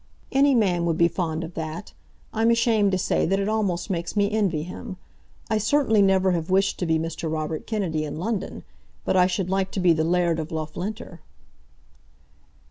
[0.31, 1.93] "Any man would be fond of that.
[2.33, 4.97] I'm ashamed to say that it almost makes me envy him.
[5.47, 7.31] I certainly never have wished to be Mr.
[7.31, 8.63] Robert Kennedy in London,
[9.05, 11.19] but I should like to be the Laird of Loughlinter."